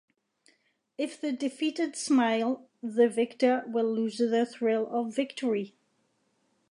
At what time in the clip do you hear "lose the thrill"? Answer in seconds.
3.85-4.87